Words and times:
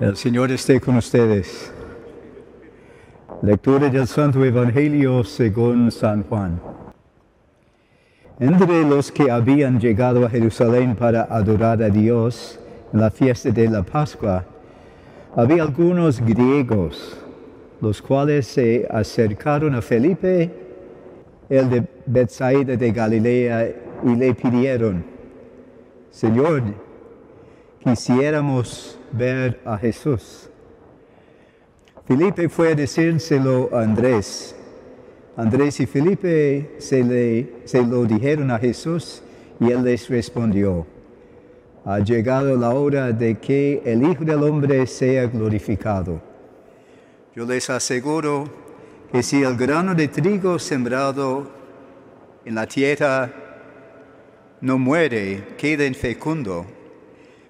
El 0.00 0.16
Señor 0.16 0.52
esté 0.52 0.80
con 0.80 0.96
ustedes. 0.96 1.72
Lectura 3.42 3.88
del 3.88 4.06
Santo 4.06 4.44
Evangelio 4.44 5.24
según 5.24 5.90
San 5.90 6.22
Juan. 6.22 6.60
Entre 8.38 8.84
los 8.84 9.10
que 9.10 9.28
habían 9.28 9.80
llegado 9.80 10.24
a 10.24 10.30
Jerusalén 10.30 10.94
para 10.94 11.22
adorar 11.24 11.82
a 11.82 11.88
Dios 11.88 12.60
en 12.92 13.00
la 13.00 13.10
fiesta 13.10 13.50
de 13.50 13.68
la 13.68 13.82
Pascua, 13.82 14.44
había 15.34 15.64
algunos 15.64 16.20
griegos, 16.20 17.18
los 17.80 18.00
cuales 18.00 18.46
se 18.46 18.86
acercaron 18.88 19.74
a 19.74 19.82
Felipe, 19.82 20.48
el 21.48 21.70
de 21.70 21.84
Bethsaida 22.06 22.76
de 22.76 22.92
Galilea, 22.92 23.68
y 24.04 24.14
le 24.14 24.32
pidieron, 24.32 25.04
Señor, 26.12 26.62
quisiéramos 27.82 28.98
ver 29.12 29.60
a 29.64 29.76
Jesús. 29.78 30.48
Felipe 32.06 32.48
fue 32.48 32.72
a 32.72 32.74
decírselo 32.74 33.68
a 33.72 33.82
Andrés. 33.82 34.56
Andrés 35.36 35.78
y 35.80 35.86
Felipe 35.86 36.76
se, 36.78 37.04
le, 37.04 37.62
se 37.64 37.84
lo 37.84 38.04
dijeron 38.04 38.50
a 38.50 38.58
Jesús 38.58 39.22
y 39.60 39.70
él 39.70 39.84
les 39.84 40.08
respondió, 40.08 40.86
ha 41.84 42.00
llegado 42.00 42.56
la 42.56 42.70
hora 42.70 43.12
de 43.12 43.38
que 43.38 43.82
el 43.84 44.02
Hijo 44.02 44.24
del 44.24 44.42
Hombre 44.42 44.86
sea 44.86 45.26
glorificado. 45.26 46.20
Yo 47.34 47.44
les 47.44 47.70
aseguro 47.70 48.44
que 49.12 49.22
si 49.22 49.42
el 49.42 49.56
grano 49.56 49.94
de 49.94 50.08
trigo 50.08 50.58
sembrado 50.58 51.48
en 52.44 52.54
la 52.54 52.66
tierra 52.66 53.32
no 54.60 54.78
muere, 54.78 55.44
queda 55.56 55.86
infecundo, 55.86 56.66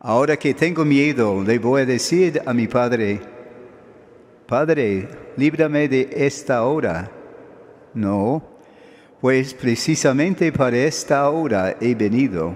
Ahora 0.00 0.36
que 0.36 0.54
tengo 0.54 0.84
miedo, 0.84 1.42
le 1.42 1.58
voy 1.58 1.82
a 1.82 1.86
decir 1.86 2.40
a 2.46 2.54
mi 2.54 2.68
Padre, 2.68 3.20
Padre, 4.46 5.08
líbrame 5.36 5.88
de 5.88 6.08
esta 6.12 6.62
hora. 6.62 7.10
No, 7.94 8.42
pues 9.20 9.52
precisamente 9.54 10.52
para 10.52 10.76
esta 10.76 11.28
hora 11.28 11.76
he 11.80 11.96
venido. 11.96 12.54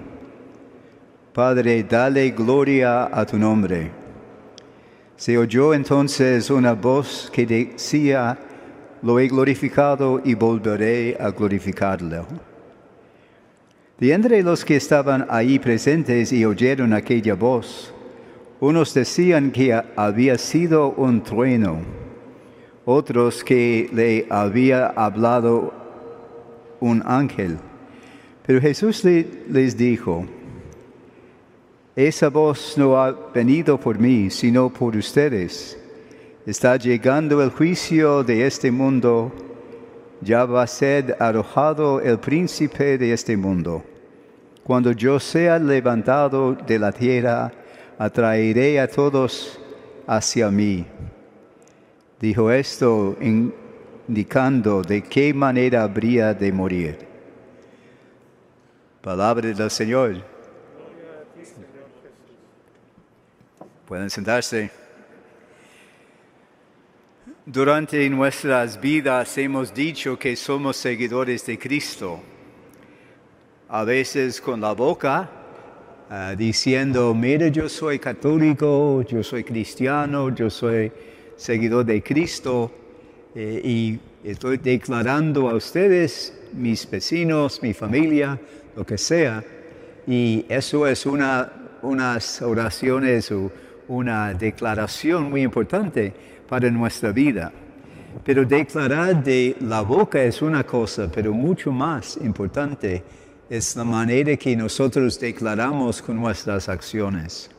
Padre, 1.33 1.83
dale 1.83 2.31
gloria 2.31 3.09
a 3.11 3.25
tu 3.25 3.37
nombre. 3.37 3.91
Se 5.17 5.37
oyó 5.37 5.73
entonces 5.73 6.49
una 6.49 6.73
voz 6.73 7.29
que 7.31 7.45
decía, 7.45 8.39
lo 9.01 9.19
he 9.19 9.27
glorificado 9.27 10.21
y 10.23 10.33
volveré 10.33 11.17
a 11.19 11.29
glorificarlo. 11.31 12.52
De 14.03 14.11
entre 14.11 14.43
los 14.43 14.65
que 14.65 14.75
estaban 14.75 15.25
ahí 15.29 15.59
presentes 15.59 16.33
y 16.33 16.43
oyeron 16.43 16.91
aquella 16.91 17.35
voz, 17.35 17.93
unos 18.59 18.93
decían 18.93 19.49
que 19.49 19.81
había 19.95 20.37
sido 20.37 20.89
un 20.97 21.23
trueno, 21.23 21.79
otros 22.83 23.45
que 23.45 23.89
le 23.93 24.27
había 24.29 24.87
hablado 24.87 25.73
un 26.81 27.01
ángel. 27.05 27.57
Pero 28.45 28.59
Jesús 28.59 29.05
les 29.05 29.77
dijo, 29.77 30.25
esa 31.95 32.27
voz 32.27 32.77
no 32.77 33.01
ha 33.01 33.09
venido 33.33 33.79
por 33.79 33.97
mí, 33.97 34.29
sino 34.29 34.67
por 34.67 34.97
ustedes. 34.97 35.79
Está 36.45 36.75
llegando 36.75 37.41
el 37.41 37.51
juicio 37.51 38.21
de 38.21 38.47
este 38.47 38.69
mundo 38.69 39.31
ya 40.23 40.45
va 40.45 40.63
a 40.63 40.67
ser 40.67 41.15
arrojado 41.19 41.99
el 41.99 42.19
príncipe 42.19 42.97
de 42.97 43.13
este 43.13 43.35
mundo. 43.37 43.83
Cuando 44.63 44.93
yo 44.93 45.19
sea 45.19 45.59
levantado 45.59 46.53
de 46.53 46.79
la 46.79 46.91
tierra, 46.91 47.51
atraeré 47.97 48.79
a 48.79 48.87
todos 48.87 49.59
hacia 50.07 50.49
mí. 50.49 50.85
Dijo 52.19 52.49
esto 52.49 53.17
indicando 53.19 54.81
de 54.81 55.01
qué 55.03 55.33
manera 55.33 55.83
habría 55.83 56.33
de 56.33 56.51
morir. 56.53 56.97
Palabra 59.01 59.51
del 59.51 59.69
Señor. 59.69 60.23
Pueden 63.85 64.09
sentarse. 64.09 64.71
Durante 67.45 68.09
nuestras 68.09 68.79
vidas 68.79 69.37
hemos 69.37 69.73
dicho 69.73 70.17
que 70.17 70.37
somos 70.37 70.77
seguidores 70.77 71.45
de 71.45 71.59
Cristo. 71.59 72.21
A 73.75 73.83
veces 73.85 74.39
con 74.39 74.61
la 74.61 74.73
boca, 74.73 75.27
ah, 76.07 76.35
diciendo, 76.37 77.11
mira, 77.15 77.47
yo 77.47 77.67
soy 77.67 77.97
católico, 77.97 79.01
yo 79.01 79.23
soy 79.23 79.43
cristiano, 79.43 80.29
yo 80.29 80.47
soy 80.51 80.91
seguidor 81.35 81.83
de 81.83 82.03
Cristo 82.03 82.71
eh, 83.33 83.59
y 83.65 83.99
estoy 84.23 84.57
declarando 84.57 85.49
a 85.49 85.55
ustedes, 85.55 86.39
mis 86.53 86.87
vecinos, 86.87 87.63
mi 87.63 87.73
familia, 87.73 88.39
lo 88.75 88.85
que 88.85 88.95
sea. 88.95 89.43
Y 90.05 90.45
eso 90.49 90.85
es 90.85 91.07
una, 91.07 91.51
unas 91.81 92.43
oraciones 92.43 93.31
o 93.31 93.51
una 93.87 94.35
declaración 94.35 95.31
muy 95.31 95.41
importante 95.41 96.13
para 96.47 96.69
nuestra 96.69 97.11
vida. 97.11 97.51
Pero 98.23 98.45
declarar 98.45 99.23
de 99.23 99.55
la 99.61 99.81
boca 99.81 100.21
es 100.21 100.43
una 100.43 100.63
cosa, 100.63 101.09
pero 101.11 101.33
mucho 101.33 101.71
más 101.71 102.17
importante 102.17 103.01
es 103.49 103.75
la 103.75 103.83
manera 103.83 104.35
que 104.37 104.55
nosotros 104.55 105.19
declaramos 105.19 106.01
con 106.01 106.19
nuestras 106.19 106.69
acciones. 106.69 107.49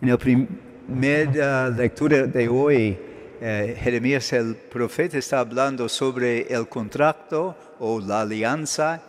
En 0.00 0.10
la 0.10 0.18
primera 0.18 1.68
lectura 1.68 2.26
de 2.26 2.48
hoy, 2.48 2.98
eh, 3.40 3.76
Jeremías 3.80 4.32
el 4.32 4.54
profeta 4.54 5.18
está 5.18 5.40
hablando 5.40 5.88
sobre 5.88 6.52
el 6.52 6.68
contrato 6.68 7.56
o 7.78 8.00
la 8.00 8.22
alianza 8.22 9.02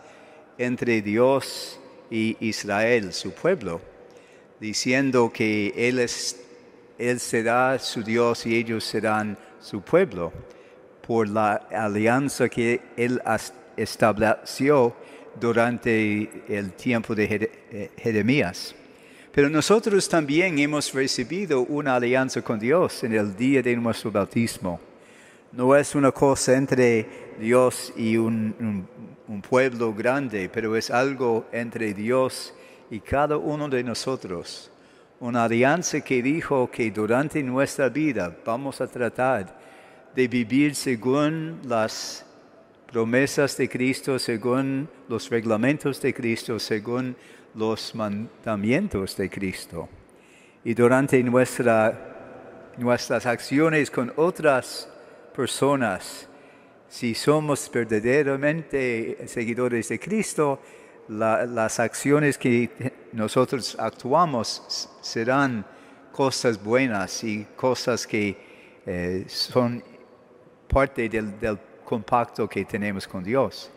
entre 0.58 1.02
Dios 1.02 1.78
y 2.10 2.36
Israel, 2.40 3.12
su 3.12 3.32
pueblo, 3.32 3.80
diciendo 4.60 5.30
que 5.32 5.72
Él 5.76 5.98
es 5.98 6.44
él 6.98 7.18
será 7.18 7.78
su 7.78 8.02
Dios 8.02 8.46
y 8.46 8.56
ellos 8.56 8.84
serán 8.84 9.36
su 9.60 9.80
pueblo, 9.80 10.32
por 11.06 11.28
la 11.28 11.54
alianza 11.72 12.48
que 12.48 12.80
Él 12.96 13.20
estableció 13.76 14.94
durante 15.40 16.44
el 16.48 16.72
tiempo 16.72 17.14
de 17.14 17.50
eh, 17.70 17.90
Jeremías. 17.96 18.74
Pero 19.32 19.48
nosotros 19.48 20.08
también 20.08 20.58
hemos 20.58 20.92
recibido 20.92 21.62
una 21.62 21.96
alianza 21.96 22.42
con 22.42 22.58
Dios 22.58 23.02
en 23.04 23.14
el 23.14 23.36
día 23.36 23.62
de 23.62 23.76
nuestro 23.76 24.12
bautismo. 24.12 24.80
No 25.52 25.74
es 25.74 25.94
una 25.94 26.12
cosa 26.12 26.54
entre 26.54 27.06
Dios 27.38 27.92
y 27.96 28.16
un, 28.16 28.86
un 29.28 29.42
pueblo 29.42 29.92
grande, 29.92 30.48
pero 30.52 30.76
es 30.76 30.90
algo 30.90 31.46
entre 31.52 31.94
Dios 31.94 32.54
y 32.90 33.00
cada 33.00 33.36
uno 33.36 33.68
de 33.68 33.82
nosotros 33.82 34.70
una 35.20 35.44
alianza 35.44 36.00
que 36.00 36.22
dijo 36.22 36.70
que 36.70 36.90
durante 36.90 37.42
nuestra 37.42 37.88
vida 37.88 38.36
vamos 38.44 38.80
a 38.80 38.86
tratar 38.86 39.56
de 40.14 40.28
vivir 40.28 40.74
según 40.74 41.60
las 41.66 42.23
promesas 42.94 43.56
de 43.56 43.68
Cristo, 43.68 44.20
según 44.20 44.88
los 45.08 45.28
reglamentos 45.28 46.00
de 46.00 46.14
Cristo, 46.14 46.60
según 46.60 47.16
los 47.56 47.92
mandamientos 47.92 49.16
de 49.16 49.28
Cristo. 49.28 49.88
Y 50.62 50.74
durante 50.74 51.20
nuestra, 51.24 52.72
nuestras 52.78 53.26
acciones 53.26 53.90
con 53.90 54.12
otras 54.14 54.88
personas, 55.34 56.28
si 56.88 57.16
somos 57.16 57.68
verdaderamente 57.68 59.26
seguidores 59.26 59.88
de 59.88 59.98
Cristo, 59.98 60.60
las 61.08 61.80
acciones 61.80 62.38
que 62.38 62.70
nosotros 63.10 63.76
actuamos 63.76 64.88
serán 65.00 65.66
cosas 66.12 66.62
buenas 66.62 67.24
y 67.24 67.44
cosas 67.56 68.06
que 68.06 68.36
eh, 68.86 69.24
son 69.26 69.82
parte 70.68 71.08
del, 71.08 71.40
del 71.40 71.58
compacto 71.94 72.48
que 72.48 72.64
tenemos 72.64 73.06
con 73.06 73.22
Dios. 73.22 73.70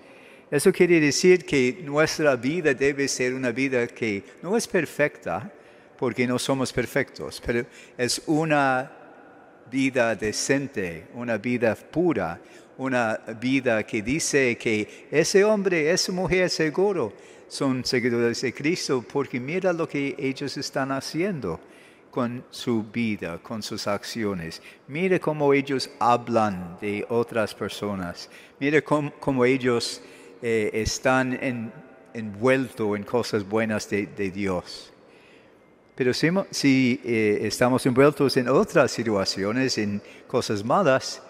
Eso 0.49 0.71
quiere 0.71 0.99
decir 0.99 1.45
que 1.45 1.81
nuestra 1.83 2.35
vida 2.35 2.73
debe 2.73 3.07
ser 3.07 3.33
una 3.33 3.51
vida 3.51 3.85
que 3.85 4.23
no 4.41 4.57
es 4.57 4.67
perfecta, 4.67 5.51
porque 5.99 6.25
no 6.25 6.39
somos 6.39 6.73
perfectos, 6.73 7.41
pero 7.45 7.65
es 7.97 8.21
una 8.25 8.89
vida 9.69 10.15
decente, 10.15 11.07
una 11.13 11.37
vida 11.37 11.75
pura, 11.75 12.39
una 12.77 13.19
vida 13.39 13.83
que 13.83 14.01
dice 14.01 14.57
que 14.57 15.07
ese 15.11 15.43
hombre, 15.43 15.91
esa 15.91 16.11
mujer 16.11 16.49
seguro 16.49 17.13
son 17.47 17.83
seguidores 17.85 18.41
de 18.41 18.51
Cristo 18.51 19.03
porque 19.13 19.39
mira 19.39 19.73
lo 19.73 19.87
que 19.87 20.15
ellos 20.17 20.57
están 20.57 20.91
haciendo 20.91 21.59
con 22.17 22.43
su 22.49 22.81
vida, 22.81 23.37
con 23.43 23.61
sus 23.61 23.85
acciones. 23.85 24.59
Mire 24.87 25.19
cómo 25.19 25.53
ellos 25.53 25.87
hablan 25.99 26.75
de 26.81 27.05
otras 27.09 27.53
personas. 27.53 28.27
Mire 28.59 28.83
cómo, 28.83 29.45
ellos 29.45 30.01
eh, 30.41 30.71
están 30.73 31.71
envueltos 32.15 32.97
en 32.97 33.03
cosas 33.03 33.47
buenas 33.47 33.87
de, 33.91 34.31
Dios. 34.31 34.91
Pero 35.93 36.11
si, 36.11 36.99
eh, 37.05 37.37
estamos 37.43 37.85
envueltos 37.85 38.35
en 38.35 38.49
otras 38.49 38.89
situaciones, 38.89 39.77
en 39.77 40.01
cosas 40.25 40.65
malas, 40.65 41.21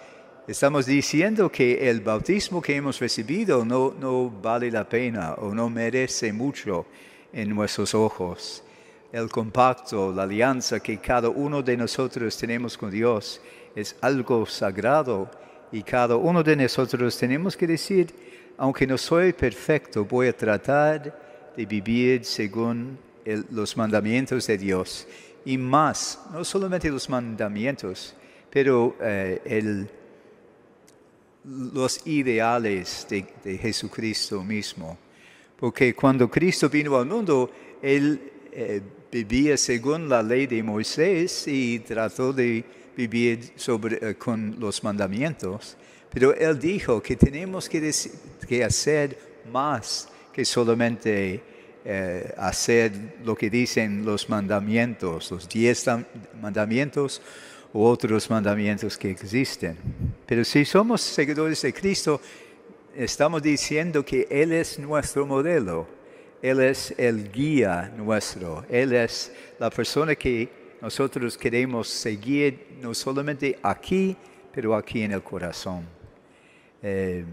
estamos 0.48 0.86
diciendo 0.86 1.52
que 1.52 1.90
el 1.90 2.00
bautismo 2.00 2.62
que 2.62 2.78
hemos 2.78 2.98
recibido 3.02 3.66
no, 3.66 3.94
no 4.00 4.30
vale 4.30 4.72
la 4.72 4.88
pena 4.88 5.34
o 5.34 5.54
no 5.54 5.70
merece 5.70 6.32
mucho 6.32 6.86
en 7.34 7.54
nuestros 7.54 7.94
ojos 7.94 8.64
el 9.12 9.30
compacto, 9.30 10.12
la 10.12 10.24
alianza 10.24 10.80
que 10.80 10.98
cada 10.98 11.30
uno 11.30 11.62
de 11.62 11.78
nosotros 11.78 12.38
tenemos 12.38 12.78
con 12.78 12.92
Dios 12.92 13.42
es 13.76 13.96
algo 14.02 14.46
sagrado 14.46 15.30
y 15.72 15.84
cada 15.84 16.16
uno 16.16 16.44
de 16.44 16.56
nosotros 16.56 17.18
tenemos 17.18 17.56
que 17.56 17.68
decir, 17.68 18.14
aunque 18.58 18.88
no 18.88 18.98
soy 18.98 19.34
perfecto, 19.34 20.06
voy 20.06 20.28
a 20.28 20.36
tratar 20.36 21.54
de 21.56 21.66
vivir 21.66 22.26
según 22.26 22.98
los 23.52 23.76
mandamientos 23.76 24.48
de 24.48 24.58
Dios. 24.58 25.08
Y 25.46 25.58
más, 25.58 26.20
no 26.32 26.44
solamente 26.44 26.90
los 26.90 27.10
mandamientos, 27.10 28.16
pero 28.50 28.96
eh, 29.02 29.88
los 31.44 32.06
ideales 32.08 33.08
de, 33.10 33.58
Jesucristo 33.58 34.44
mismo. 34.44 34.98
Porque 35.58 35.94
cuando 35.94 36.30
Cristo 36.30 36.70
vino 36.70 36.98
al 36.98 37.06
mundo, 37.06 37.50
Él 37.82 38.32
eh, 38.52 38.82
vivía 39.12 39.58
según 39.58 40.10
la 40.10 40.22
ley 40.22 40.48
de 40.48 40.62
Moisés 40.64 41.48
y 41.48 41.80
trató 41.80 42.34
de 42.34 42.64
vivir 42.96 43.54
eh, 44.02 44.16
con 44.18 44.56
los 44.60 44.84
mandamientos, 44.84 45.78
pero 46.12 46.34
él 46.34 46.60
dijo 46.60 47.02
que 47.02 47.16
tenemos 47.16 47.70
que, 47.70 47.92
que 48.48 48.64
hacer 48.64 49.18
más 49.52 50.10
que 50.34 50.44
solamente 50.44 51.42
eh, 51.86 52.34
hacer 52.38 52.92
lo 53.24 53.36
que 53.36 53.50
dicen 53.50 54.04
los 54.04 54.30
mandamientos, 54.30 55.32
los 55.32 55.48
diez 55.48 55.86
mandamientos 56.42 57.22
u 57.74 57.84
otros 57.84 58.30
mandamientos 58.30 58.98
que 58.98 59.12
existen. 59.12 59.78
Pero 60.26 60.44
si 60.44 60.66
somos 60.66 61.02
seguidores 61.02 61.62
de 61.62 61.74
Cristo, 61.74 62.20
estamos 62.96 63.42
diciendo 63.42 64.04
que 64.04 64.28
Él 64.30 64.52
es 64.52 64.80
nuestro 64.80 65.26
modelo 65.26 65.97
él 66.42 66.62
es 66.62 66.94
el 66.98 67.32
guía 67.32 67.92
nuestro. 67.96 68.66
Él 68.70 68.94
es 68.94 69.34
la 69.60 69.70
persona 69.70 70.16
que 70.16 70.50
nosotros 70.82 71.38
queremos 71.38 71.88
seguir, 71.88 72.78
no 72.82 72.94
solamente 72.94 73.58
aquí, 73.64 74.16
pero 74.52 74.76
aquí 74.76 75.02
en 75.02 75.12
el 75.12 75.24
corazón. 75.24 75.84
Eh, 76.82 77.26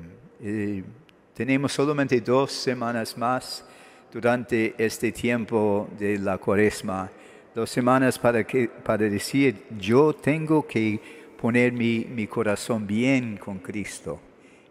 tenemos 1.35 1.73
solamente 1.73 2.21
dos 2.21 2.53
semanas 2.53 3.17
más 3.17 3.65
durante 4.13 4.75
este 4.79 5.13
tiempo 5.13 5.89
de 5.99 6.19
la 6.19 6.39
cuaresma, 6.39 7.11
dos 7.55 7.69
semanas 7.69 8.19
para, 8.19 8.45
que, 8.45 8.69
para 8.69 9.09
decir, 9.09 9.65
yo 9.79 10.15
tengo 10.15 10.67
que 10.67 11.01
poner 11.41 11.73
mi, 11.73 12.07
mi 12.09 12.27
corazón 12.27 12.87
bien 12.87 13.37
con 13.37 13.59
Cristo. 13.59 14.21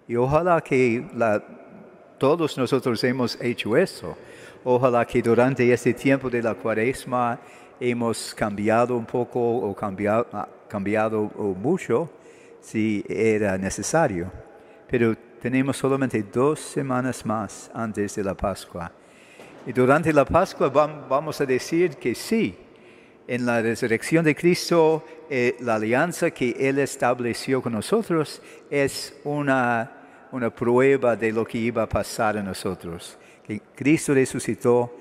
Y 0.07 0.15
ojalá 0.15 0.61
que 0.61 1.05
la, 1.15 1.43
todos 2.23 2.57
nosotros 2.57 3.03
hemos 3.03 3.37
hecho 3.41 3.75
eso. 3.75 4.15
Ojalá 4.63 5.05
que 5.05 5.21
durante 5.21 5.69
este 5.73 5.93
tiempo 5.93 6.29
de 6.29 6.41
la 6.41 6.55
cuaresma 6.55 7.37
hemos 7.77 8.33
cambiado 8.33 8.95
un 8.95 9.05
poco 9.05 9.41
o 9.41 9.75
cambiado, 9.75 10.25
cambiado 10.69 11.23
mucho 11.59 12.09
si 12.61 13.03
era 13.09 13.57
necesario. 13.57 14.31
Pero 14.89 15.17
tenemos 15.41 15.75
solamente 15.75 16.23
dos 16.23 16.61
semanas 16.61 17.25
más 17.25 17.69
antes 17.73 18.15
de 18.15 18.23
la 18.23 18.35
Pascua. 18.35 18.89
Y 19.67 19.73
durante 19.73 20.13
la 20.13 20.23
Pascua 20.23 20.69
vamos 20.69 21.41
a 21.41 21.45
decir 21.45 21.97
que 21.97 22.15
sí, 22.15 22.55
en 23.27 23.45
la 23.45 23.61
resurrección 23.61 24.23
de 24.23 24.33
Cristo, 24.33 25.03
eh, 25.29 25.57
la 25.59 25.75
alianza 25.75 26.31
que 26.31 26.55
Él 26.57 26.79
estableció 26.79 27.61
con 27.61 27.73
nosotros 27.73 28.41
es 28.69 29.13
una 29.25 30.02
una 30.33 30.49
prueba 30.49 31.15
de 31.15 31.31
lo 31.31 31.45
que 31.45 31.59
iba 31.59 31.83
a 31.83 31.87
pasar 31.87 32.37
a 32.37 32.43
nosotros. 32.43 33.17
Que 33.45 33.61
Cristo 33.75 34.15
resucitó 34.15 34.91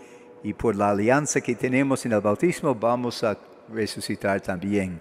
y 0.45 0.53
por 0.53 0.77
la 0.77 0.91
alianza 0.91 1.41
que 1.41 1.55
tenemos 1.55 2.05
en 2.05 2.13
el 2.13 2.21
bautismo 2.21 2.75
vamos 2.75 3.25
a 3.25 3.39
resucitar 3.73 4.43
también 4.43 5.01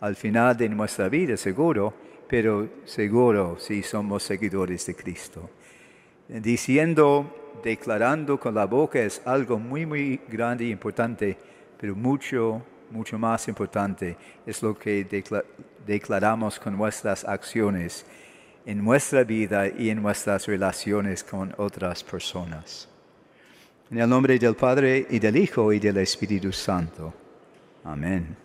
al 0.00 0.14
final 0.14 0.56
de 0.56 0.68
nuestra 0.68 1.08
vida, 1.08 1.38
seguro, 1.38 1.94
pero 2.28 2.68
seguro 2.84 3.56
si 3.58 3.82
somos 3.82 4.22
seguidores 4.22 4.84
de 4.84 4.94
Cristo. 4.94 5.48
Diciendo, 6.28 7.50
declarando 7.64 8.38
con 8.38 8.54
la 8.54 8.66
boca 8.66 9.00
es 9.00 9.22
algo 9.24 9.58
muy, 9.58 9.86
muy 9.86 10.20
grande 10.28 10.66
e 10.66 10.68
importante, 10.68 11.38
pero 11.80 11.96
mucho, 11.96 12.62
mucho 12.90 13.18
más 13.18 13.48
importante 13.48 14.18
es 14.44 14.62
lo 14.62 14.78
que 14.78 15.06
declaramos 15.86 16.60
con 16.60 16.76
nuestras 16.76 17.24
acciones 17.24 18.04
en 18.66 18.84
nuestra 18.84 19.24
vida 19.24 19.68
y 19.68 19.90
en 19.90 20.02
nuestras 20.02 20.46
relaciones 20.46 21.24
con 21.24 21.54
otras 21.58 22.02
personas. 22.04 22.88
En 23.90 23.98
el 23.98 24.08
nombre 24.08 24.38
del 24.38 24.54
Padre 24.54 25.06
y 25.10 25.18
del 25.18 25.36
Hijo 25.36 25.72
y 25.72 25.78
del 25.78 25.98
Espíritu 25.98 26.52
Santo. 26.52 27.12
Amén. 27.84 28.36